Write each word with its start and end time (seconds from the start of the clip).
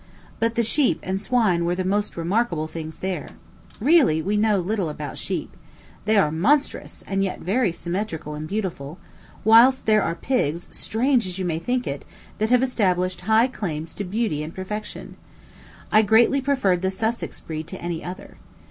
But 0.39 0.55
the 0.55 0.63
sheep 0.63 0.99
and 1.03 1.21
swine 1.21 1.63
were 1.63 1.75
the 1.75 1.83
most 1.83 2.17
remarkable 2.17 2.65
things 2.65 2.97
there. 3.01 3.29
Really, 3.79 4.19
we 4.19 4.35
know 4.35 4.57
little 4.57 4.89
about 4.89 5.19
sheep. 5.19 5.55
They 6.05 6.17
are 6.17 6.31
monstrous, 6.31 7.03
and 7.05 7.23
yet 7.23 7.41
very 7.41 7.71
symmetrical 7.71 8.33
and 8.33 8.47
beautiful; 8.47 8.97
whilst 9.43 9.85
there 9.85 10.01
are 10.01 10.15
pigs, 10.15 10.67
strange 10.71 11.27
as 11.27 11.37
you 11.37 11.45
may 11.45 11.59
think 11.59 11.85
it, 11.85 12.03
that 12.39 12.49
have 12.49 12.63
established 12.63 13.21
high 13.21 13.45
claims 13.45 13.93
to 13.93 14.03
beauty 14.03 14.41
and 14.41 14.55
perfection. 14.55 15.17
I 15.91 16.01
greatly 16.01 16.41
preferred 16.41 16.81
the 16.81 16.89
Sussex 16.89 17.39
breed 17.39 17.67
to 17.67 17.79
any 17.79 18.03
other. 18.03 18.37